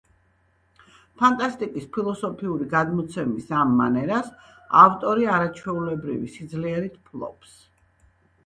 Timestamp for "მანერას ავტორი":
3.83-5.29